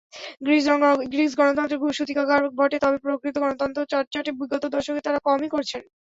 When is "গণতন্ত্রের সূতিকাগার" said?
1.39-2.41